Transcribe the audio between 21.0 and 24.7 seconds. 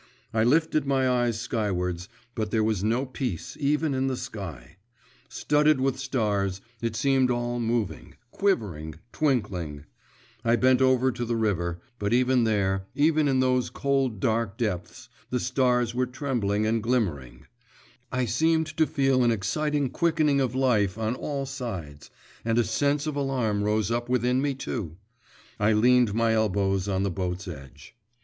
all sides and a sense of alarm rose up within me